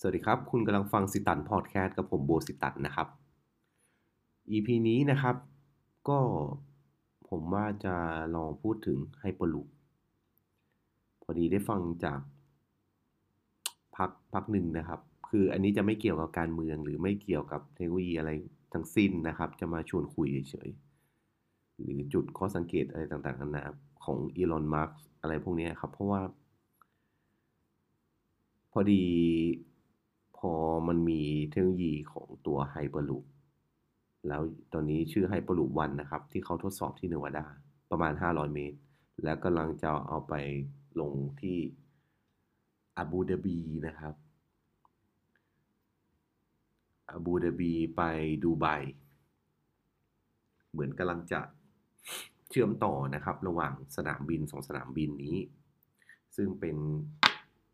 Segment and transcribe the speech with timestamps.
[0.00, 3.08] สวัสดีครับ คุณกำลังฟังสิตันพอดแคสต์กับผมโบสิตันนะครับ
[4.50, 5.36] EP นี้นะครับ
[6.08, 6.18] ก็
[7.28, 7.94] ผมว่าจะ
[8.36, 9.68] ลองพูดถึง Hyperloop
[11.22, 12.20] พอดีได้ฟังจาก
[13.96, 18.30] สักพักหนึ่งนะครับ คืออันนี้จะไม่เกี่ยวกับการเมืองหรือไม่เกี่ยวกับเทคโนโลยีอะไร
[18.72, 23.64] ทั้งสิ้นนะครับ จะมาชวนคุยเฉยๆหรือจุดข้อสังเกตอะไรต่างๆนานา
[24.04, 26.20] ของ Elon Muskอะไรพวกนี้ครับ เพราะว่า
[28.72, 29.02] พอดี
[30.38, 30.52] พอ
[30.88, 33.24] มันมีเทคโนโลยีของตัว Hyperloop
[34.28, 37.46] แล้วตอนนี้ชื่อ Hyperloop 1นะครับ ที่เขาทดสอบที่เนวาดา
[37.90, 38.78] ประมาณ 500 เมตร
[39.24, 40.34] แล้วกำลังจะเอาไป
[41.00, 41.56] ลงที่
[42.96, 44.14] อาบูดาบีนะครับ
[47.10, 48.02] อาบูดาบีไป
[48.44, 48.66] ดูไบ
[50.72, 51.40] เหมือนกำลังจะ
[52.50, 55.36] เชื่อมต่อนะครับ ระหว่างสนามบินสองสนามบินนี้
[56.36, 56.76] ซึ่งเป็น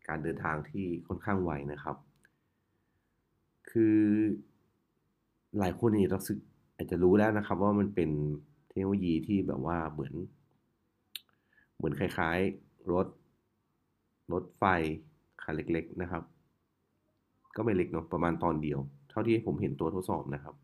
[0.07, 1.97] การเดินทางที่ค่อนข้างไวนะครับ
[3.77, 3.99] คือ
[5.59, 6.37] หลายคนนี่รู้สึก
[6.75, 8.09] อาจจะรู้แล้วนะครับ ว่ามันเป็น
[8.69, 10.13] เทคโนโลยีที่แบบว่าเหมือน
[11.75, 13.07] เหมือนคล้ายๆ รถ
[14.33, 14.63] รถไฟ
[15.43, 16.23] คันเล็กๆนะครับ
[17.55, 20.55] ก็ไม่เล็กเนาะประมาณตอนเดียว เท่าที่ผมเห็นตัวทดสอบนะครับ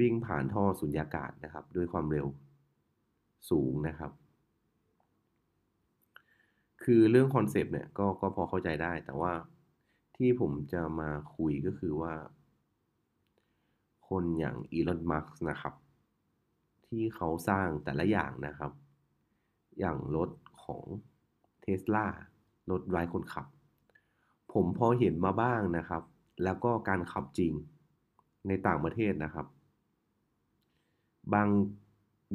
[0.00, 2.26] วิ่งผ่านท่อสุญญากาศนะครับ ด้วยความเร็ว
[3.50, 4.12] สูงนะครับ
[6.82, 9.32] คือเรื่อง concept เนี่ยก็ก็พอเข้าใจได้แต่ว่า
[10.22, 12.14] ที่ผมจะมาคุยก็คือว่า
[14.08, 15.74] คนอย่าง Elon Musk นะครับ
[16.86, 18.72] ที่เขาสร้างแต่ละอย่างนะครับ
[19.78, 20.30] อย่างรถ
[20.64, 20.84] ของ
[21.60, 22.06] เทสลา
[22.70, 23.46] รถไร้คนขับ
[24.52, 26.02] ผมพอเห็นมาบ้างนะครับ
[26.44, 27.52] แล้วก็การขับจริง
[28.48, 29.46] ในต่างประเทศนะครับ
[31.34, 31.48] บาง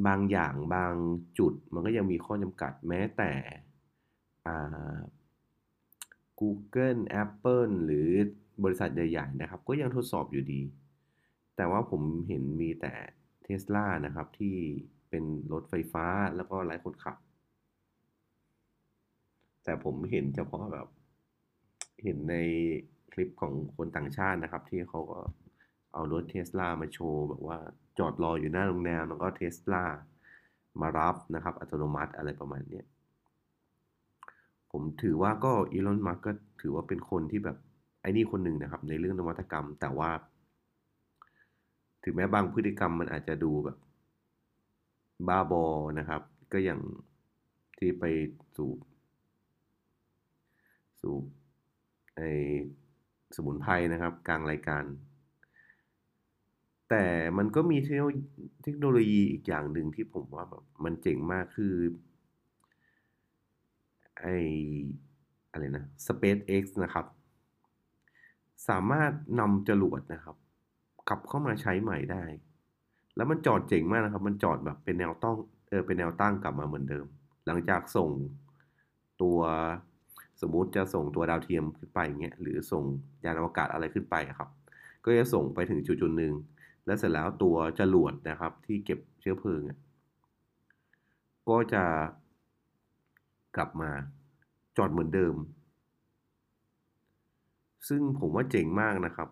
[0.07, 0.93] บางอย่างบาง
[1.39, 3.31] จุดมันก็ยังมีข้อจำกัดแม้แต่
[4.47, 4.97] อ่า
[6.39, 8.09] Google Apple หรือ
[8.63, 10.61] บริษัทใหญ่ ๆ นะครับ ก็ยังทดสอบอยู่ดี
[11.55, 12.93] แต่ว่าผมเห็นมีแต่
[13.45, 14.55] Tesla นะครับที่
[15.09, 15.23] เป็น
[15.53, 17.17] รถไฟฟ้าแล้วก็ไร้คนขับ
[19.63, 20.87] แต่ผมเห็นเฉพาะแบบ
[22.03, 22.35] เห็นใน
[23.13, 25.19] คลิปของคนต่างชาตินะครับ ที่เขาก็
[25.93, 27.57] เอารถเทสลามาโชว์แบบว่า
[27.97, 29.83] จอดรออยู่หน้าโรงแรมแล้วก็เทสลา
[30.81, 32.81] มารับนะครับ อัตโนมัติอะไรประมาณนี้
[34.71, 37.57] ผมถือว่าก็อีลอนมาร์กก็ถือว่าเป็นคนที่แบบ
[38.01, 40.11] ไอ้นี่คนหนึ่งนะครับ ในเรื่องนวัตกรรม แต่ว่า
[42.03, 43.77] ถึงแม้บางพฤติกรรมมันอาจจะดูแบบ
[45.27, 45.65] บ้าบอ
[45.99, 46.79] นะครับ ก็อย่าง
[47.77, 48.03] ที่ไป
[48.55, 48.77] สูบ
[51.01, 51.23] สูบ
[52.15, 52.21] ไอ
[53.35, 54.83] สมุนไพรนะครับ กลางรายการ
[56.89, 57.05] แต่
[57.37, 57.77] มันก็มี
[58.63, 61.73] เทคโนโลยีอีกอย่างหนึ่งที่ผมว่าแบบมันเจ๋งมากคือ
[64.19, 64.25] ไอ
[65.51, 67.05] อะไรนะ SpaceX นะครับ
[68.69, 70.35] สามารถนำจรวดนะครับ
[71.07, 72.23] กลับเข้ามาใช้ใหม่ได้
[73.15, 75.35] แล้วมันจอดเจ๋งมากนะครับ มันจอดแบบเป็นแนวต้อง
[75.69, 77.05] เออเป็นแนวตั้งกลับมาเหมือนเดิม
[77.47, 78.09] หลังจากส่ง
[79.21, 79.39] ตัว
[80.41, 82.83] สมมุติจะส่งตัวดาวเทียมขึ้นไปเงี้ยหรือส่ง
[83.25, 84.49] ยานอวกาศอะไรขึ้นไปครับ
[85.03, 86.33] ก็จะส่งไปถึงจุดจุดหนึ่ง
[86.85, 89.61] แล้วเสร็จแล้วตัวจรวดนะครับ ที่เก็บเชื้อเพลิง
[91.49, 91.83] ก็จะ
[93.55, 93.91] กลับมา
[94.77, 95.35] จอดเหมือนเดิม
[97.87, 99.29] ซึ่งผมว่าเจ๋งมากนะครับ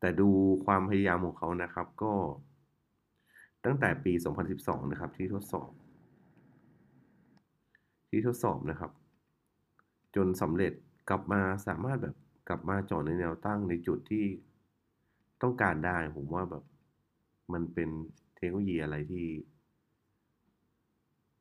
[0.00, 0.28] แต่ดู
[0.64, 2.14] ความพยายามของเขานะครับก็
[3.64, 4.12] ตั้งแต่ปี
[4.52, 5.70] 2012 นะครับ ที่ทดสอบ
[8.10, 8.90] ที่ทดสอบนะครับ
[10.16, 10.72] จนสำเร็จ
[11.08, 12.16] กลับมาสามารถแบบ
[12.48, 14.26] กลับมาจอดในแนวตั้งในจุดที่
[15.42, 16.64] ต้องการได้ ผมว่าแบบ
[17.52, 17.90] มันเป็น
[18.36, 19.26] เทคโนโลยีอะไรที่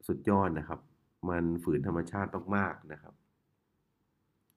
[0.07, 0.79] สุดยอดนะครับ
[1.29, 3.13] มันฝืนธรรมชาติมากๆนะครับ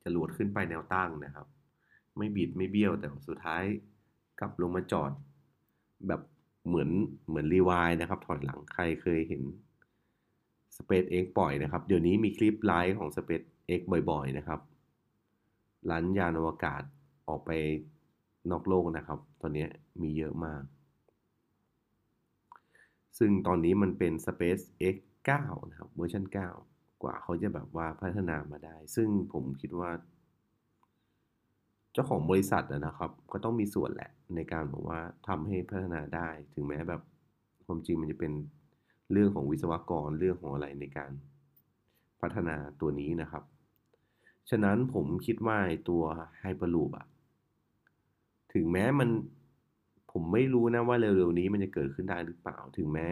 [0.02, 1.46] จะหลวดขึ้นไปแนวตั้งนะครับ
[2.16, 3.62] ไม่บิดไม่เบี้ยวแต่สุดท้าย
[4.40, 5.12] กลับลงมาจอด
[6.08, 6.20] แบบ
[6.66, 6.90] เหมือน
[7.28, 9.42] เหมือนรีวายนะครับ ถอยหลังใครเคยเห็น
[10.76, 13.46] Space X ปล่อยนะครับ เดี๋ยวนี้มีคลิปไลฟ์ของ Space
[13.78, 13.80] X
[14.10, 14.60] บ่อยๆ นะครับ
[15.90, 16.82] ลันยานอวกาศ
[17.28, 17.50] ออกไป
[18.50, 19.66] นอกโลกนะครับ ตอนนี้
[20.02, 20.62] มีเยอะมาก
[23.18, 24.96] ซึ่งตอนนี้มันเป็น Space X
[25.28, 26.24] 9 นะครับเวอร์ชัน
[26.64, 29.90] 9 กว่าเขาจะแบบว่าพัฒนามาได้ ซึ่งผมคิดว่า
[31.92, 37.02] เจ้าของบริษัทนะครับ ก็ต้องมีส่วนแหละในการบอกว่าทำให้พัฒนาได้ ถึงแม้แบบ
[37.66, 38.32] ความจริงมันจะเป็น
[39.12, 41.12] เรื่องของวิศวกรเรื่องของอะไรในการ
[42.20, 43.44] พัฒนาตัวนี้นะครับ
[44.50, 45.58] ฉะนั้นผมคิดว่า
[45.88, 46.02] ตัว
[46.42, 47.06] Hyperloop อะ
[48.54, 49.08] ถึงแม้มัน
[50.12, 53.08] ผมไม่รู้นะว่าเร็วๆนี้มันจะเกิดขึ้นได้หรือเปล่า ถึงแม้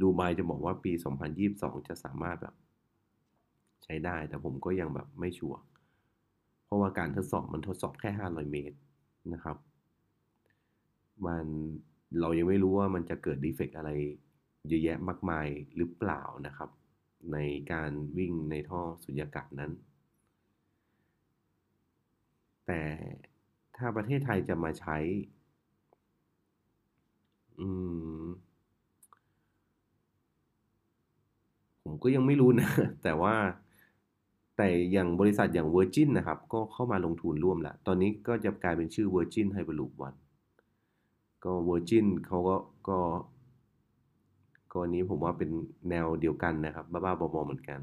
[0.00, 2.54] ดูไบจะบอกว่าปี 2022 จะสามารถแบบ
[3.84, 5.60] ใช้ได้ แต่ผมก็ยังแบบไม่ชัวร์
[6.64, 8.78] เพราะว่าการทดสอบมันทดสอบแค่ 500 เมตร
[9.32, 9.56] นะครับ
[11.26, 11.46] มัน
[12.20, 13.90] เรายังไม่รู้ว่ามันจะเกิดดีเฟกอะไร
[14.68, 15.46] เยอะแยะมากมาย
[15.76, 16.70] หรือเปล่านะครับ
[17.32, 17.38] ใน
[17.72, 19.72] การวิ่งในท่อสุญญากาศนั้น
[22.66, 22.82] แต่
[23.76, 24.96] ถ้าประเทศไทยจะมาใช้
[27.58, 27.68] อื
[28.22, 28.26] ม
[31.84, 32.68] ผมก็ยังไม่รู้นะ
[33.02, 33.34] แต่ว่า
[34.56, 40.18] แต่อย่างบริษัทอย่าง Virgin นะครับ ก็เข้ามาลงทุนร่วมแล้ว ตอนนี้ก็จะกลายเป็นชื่อ Virgin Hyperloop One
[41.44, 42.56] ก็ Virgin เขาก็
[42.88, 42.98] ก็
[44.72, 45.50] ก็อันนี้ผมว่าเป็น
[45.90, 47.80] แนวเดียวกันนะครับ บ้าๆบอๆเหมือนกัน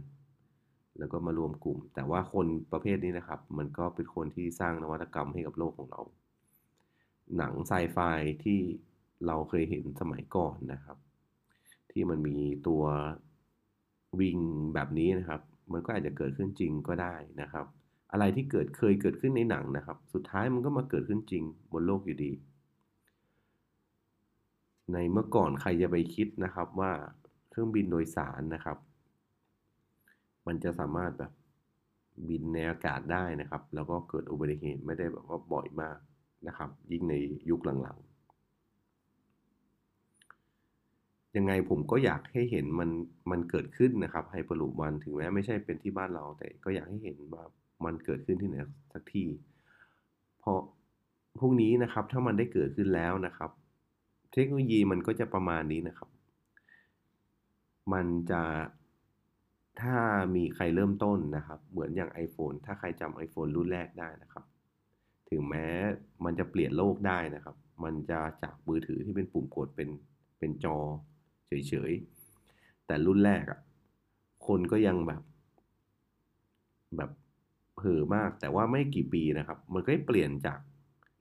[0.98, 6.02] แล้วก็มารวมกลุ่ม แต่ว่าคนประเภทนี้นะครับ มันก็เป็นคนที่สร้างนวัตกรรมให้กับโลกของเรา
[7.38, 7.98] หนังไซไฟ
[8.44, 8.60] ที่
[9.28, 10.98] เราเคยเห็นสมัยก่อนนะครับ
[11.92, 12.38] ที่มันมี
[12.68, 12.84] ตัว
[14.20, 14.38] วิ่ง
[14.74, 15.42] แบบนี้นะครับ
[15.72, 17.66] มันก็อาจจะเกิดขึ้นจริงก็ได้นะครับ
[18.12, 22.32] อะไรที่เกิดเคยเกิดขึ้นในหนังนะครับ สุดท้ายมันก็มาเกิดขึ้นจริงบนโลกอยู่ดี
[24.94, 26.92] ในเมื่อก่อนใครจะไปคิดนะครับว่า
[27.50, 28.78] เครื่องบินโดยสารนะครับ
[30.48, 31.32] มันจะสามารถแบบ
[32.30, 35.98] บินในอากาศได้นะครับ แล้วก็เกิดอุบัติเหตุไม่ได้แบบว่าบ่อยมาก
[36.48, 37.16] นะครับ ยิ่งใน
[37.50, 38.09] ยุคหลังๆ
[41.40, 42.90] ยังไงผมก็อยากให้เห็นมัน
[43.32, 47.44] มันเกิดขึ้นนะครับไฮเปอร์ลูปวันถึงแม้ไม่ใช่เป็นที่บ้านเรา แต่ก็อยากให้เห็นว่า
[47.86, 48.58] มันเกิดขึ้นที่ไหน
[48.94, 49.28] สักที่
[50.40, 50.60] เพราะ
[51.40, 53.52] พรุ่งนี้นะครับถ้ามันได้เกิดขึ้นแล้วนะครับ
[54.34, 56.10] เทคโนโลยีมันก็จะประมาณนี้นะครับ
[57.94, 58.42] มันจะ
[59.82, 59.98] ถ้า
[60.36, 64.44] มีใครเริ่มต้นนะครับ เหมือนอย่าง iPhone ถ้าใครจำ iPhone รุ่นแรกได้นะครับ
[65.30, 65.68] ถึงแม้
[66.26, 69.90] มันจะเปลี่ยนโลกได้นะครับ มันจะจากมือถือที่เป็นปุ่มกดเป็น
[70.40, 70.78] เป็นจอ
[71.50, 73.60] เฉยๆ แต่รุ่นแรกอะ่ะ
[74.48, 75.22] คนก็ยังแบบ
[76.98, 77.12] แบบ
[77.80, 80.60] เห่อมาก แต่ว่าไม่กี่ปีนะครับ มันก็เปลี่ยนจาก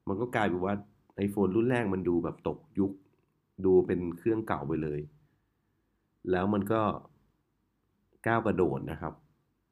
[0.09, 0.75] มันก็กลายเป็นว่า
[1.27, 2.93] iPhone รุ่นแรกมันดูแบบตกยุค
[3.65, 5.01] ดูเป็นเครื่องเก่าไปเลย
[6.31, 6.81] แล้วมันก็
[8.27, 9.15] ก้าวกระโดดนะครับ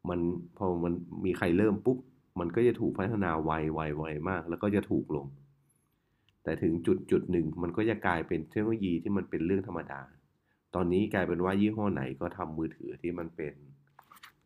[0.08, 0.20] มัน
[0.56, 0.92] พอมัน
[1.24, 1.98] มีใครเริ่มปุ๊บ
[2.40, 5.26] มันก็จะถูกพัฒนาไวไวไวมาก แล้วก็จะถูกลง
[6.42, 10.00] แต่ถึงจุดจุดหนึ่งมันก็จะกลายเป็นเทคโนโลยีที่มันเป็นเรื่องธรรมดา
[10.78, 13.54] ตอนนี้กลายเป็นว่ายี่ห้อไหนก็ทำมือถือที่มันเป็น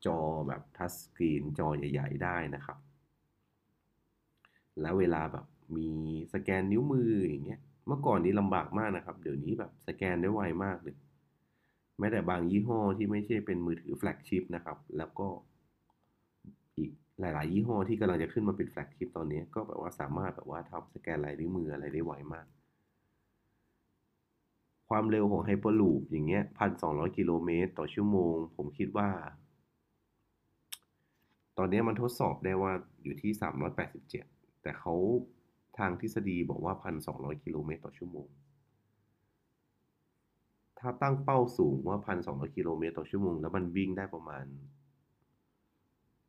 [0.06, 0.18] จอ
[0.48, 2.78] แบบทัชสกรีนจอใหญ่ ๆ ได้นะครับ
[4.80, 5.46] แล้วเวลาแบบ
[5.76, 5.88] มี
[6.34, 10.96] สแกนนิ้วมืออย่างเงี้ย เมื่อก่อนนี้ลำบากมากนะครับ เดี๋ยวนี้แบบสแกนได้ไวมากเลย
[11.98, 15.28] แม้แต่บางยี่ห้อที่ไม่ใช่เป็นมือถือ flagship นะครับ แล้วก็
[16.78, 16.90] อีก
[17.20, 22.46] หลาย ๆ ยี่ห้อที่กำลังจะขึ้นมาเป็น flagship ตอนนี้ก็แบบว่าสามารถแบบว่าทำสแกนลายนิ้วมืออะไรได้ไวมาก
[24.90, 29.08] ความเร็วของ Hyperloop อย่างเงี้ยพันสองร้อยกิโลเมตรต่อชั่วโมง ผมคิดว่า
[31.58, 32.72] ตอนนี้มันทดสอบได้ว่า
[33.02, 34.24] อยู่ที่สามร้อยแปดสิบเจ็ด
[34.62, 34.94] แต่เขา
[35.78, 38.28] ทางทฤษฎีบอกว่าพันสองร้อยกิโลเมตรต่อชั่วโมง
[40.78, 44.44] ถ้าตั้งเป้าสูงว่าพันสองร้อยกิโลเมตรต่อชั่วโมง แล้วมันวิ่งได้ประมาณ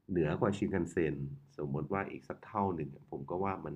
[0.10, 1.16] เหนือกว่าชินคันเซ็น
[1.58, 3.76] สมมติว่าอีกสักเท่าหนึ่ง ผมก็ว่ามัน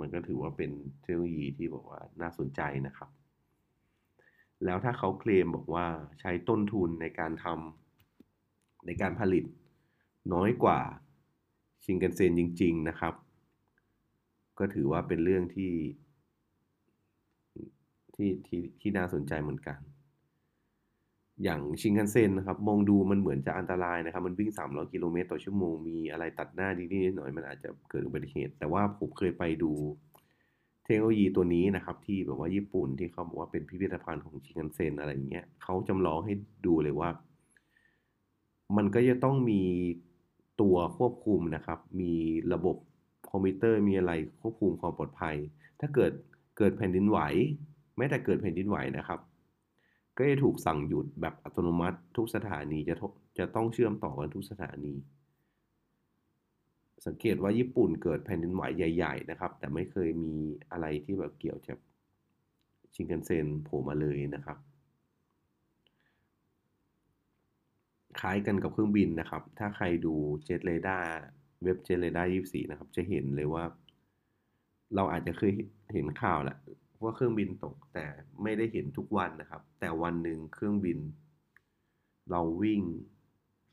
[0.00, 0.70] มันก็ถือว่าเป็น
[1.02, 3.10] เทคโนโลยีที่บอกว่าน่าสนใจนะครับ
[4.64, 5.86] แล้วถ้าเขาเคลมบอกว่า
[6.20, 9.44] ใช้ต้นทุนในการทำในการผลิต
[10.32, 10.78] น้อยกว่า
[11.84, 13.14] ชินคันเซนจริง ๆ นะครับ
[14.58, 15.72] ก็ถือว่าเป็นเรื่องที่
[18.14, 19.78] ที่ที่ที่น่าสนใจเหมือนกัน
[21.44, 29.72] อย่างชินคันเซ็นนะครับ มองดูมันเหมือนจะอันตรายนะครับ มันวิ่ง 300 กิโลเมตรต่อชั่วโมง มีอะไรตัดหน้านิดๆหน่อยมันอาจจะเกิดอุบัติเหตุ แต่ว่าผมเคยไปดู
[30.90, 36.32] ทคโนโลยีตัวนี้นะครับ ที่แบบว่าญี่ปุ่นที่เขาบอกว่าเป็นพิพิธภัณฑ์ของชินคันเซ็นอะไรอย่างเงี้ยเขาจำลองให้
[36.66, 37.10] ดูเลยว่า
[38.76, 39.62] มันก็จะต้องมี
[40.60, 42.12] ตัวควบคุมนะครับ มี
[42.52, 42.76] ระบบ
[43.30, 45.36] คอมพิวเตอร์มีอะไรควบคุมความปลอดภัย
[45.80, 46.12] ถ้าเกิด
[46.58, 47.18] เกิดแผ่นดินไหว
[47.96, 49.20] แม้แต่เกิดแผ่นดินไหวนะครับ
[50.16, 52.94] ก็จะถูกสั่งหยุดแบบอัตโนมัติ ทุกสถานีจะ
[53.38, 54.94] จะต้องเชื่อมต่อกันทุกสถานี
[57.06, 60.34] สังเกตว่าญี่ปุ่นเกิดแผ่นดินไหวใหญ่ ๆ นะครับ แต่ไม่เคยมี
[60.70, 61.78] อะไรที่แบบเกี่ยวกับ
[62.94, 64.58] ชินคันเซนโผล่มาเลยนะครับ
[68.20, 71.10] คล้ายกันกับเครื่องบินนะครับ ถ้าใครดู jet radar
[71.64, 73.64] เว็บ jet radar ยี่สี่นะครับ จะเห็นเลยว่า
[74.94, 75.52] เราอาจจะเคย
[75.92, 76.58] เห็นข่าวแหละ
[77.02, 78.06] ว่าเครื่องบินตกแต่
[78.42, 80.98] ไม่ได้เห็นทุกวันนะครับ แต่วันหนึ่งเครื่องบิน
[82.30, 82.82] เราวิ่ง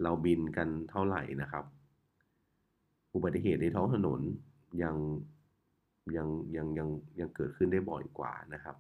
[0.04, 1.66] เราบินกันเท่าไหร่นะครับ
[3.18, 4.22] อุบัติเหตุในท้องถนน
[4.84, 4.96] ยัง
[6.16, 8.76] ยังยังยังยังเกิดขึ้นได้บ่อยกว่านะครับ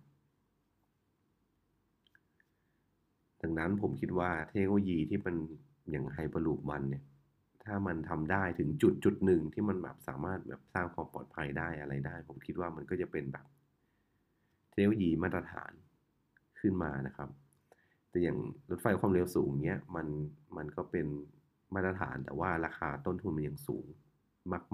[3.41, 5.35] ดังนั้นผมคิดว่าเทคโนโลยีที่มัน
[5.91, 7.03] อย่างไฮเปอร์ลูปวันเนี่ย
[7.63, 13.45] ถถ้ามันทำได้ถึงจุดจุดหนึ่งที่มันแบบสามารถแบบสร้างความปลอดภัยได้อะไรได้ ผมคิดว่ามันก็จะเป็นแบบ
[14.71, 15.71] เทคโนโลยีมาตรฐาน
[16.59, 17.29] ขึ้นมานะครับ
[18.09, 18.37] แต่อย่าง
[18.69, 20.07] รถไฟความเร็วสูงเนี้ยมัน
[20.57, 21.07] มันก็เป็น
[21.75, 23.87] มาตรฐานแต่ว่าราคาต้นทุนมันยังสูง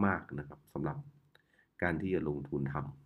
[0.06, 0.98] มาก ๆนะครับสำหรับ
[1.82, 3.04] การที่จะลงทุนทำ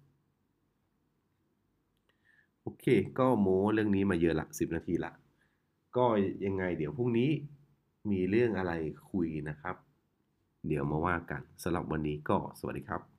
[2.61, 2.85] โอเค
[3.19, 5.11] ก็โม้เรื่องนี้มาเยอะละสิบนาทีละ
[5.97, 6.05] ก็
[6.45, 7.29] ยังไงเดี๋ยวพรุ่งนี้
[8.11, 8.73] มีเรื่องอะไร
[9.11, 9.75] คุยนะครับ
[10.67, 13.16] เดี๋ยวมาว่ากันสำหรับวันนี้ก็สวัสดีครับ